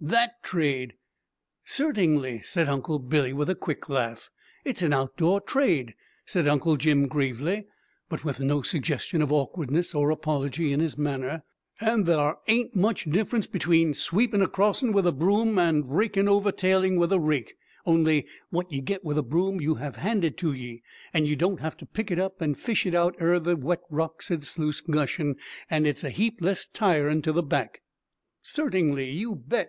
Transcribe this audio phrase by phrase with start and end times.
[0.00, 0.94] "That trade."
[1.64, 4.30] "Certingly," said Uncle Billy, with a quick laugh.
[4.64, 7.66] "It's an outdoor trade," said Uncle Jim gravely,
[8.08, 11.42] but with no suggestion of awkwardness or apology in his manner;
[11.80, 16.52] "and thar ain't much difference between sweepin' a crossin' with a broom and raking over
[16.52, 17.54] tailing with a rake,
[17.84, 21.58] only wot ye get with a broom you have handed to ye, and ye don't
[21.58, 24.82] have to pick it up and fish it out er the wet rocks and sluice
[24.82, 25.34] gushin';
[25.68, 27.82] and it's a heap less tiring to the back."
[28.40, 29.68] "Certingly, you bet!"